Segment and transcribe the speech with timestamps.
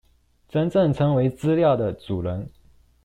[0.49, 2.49] 真正成為資料的主人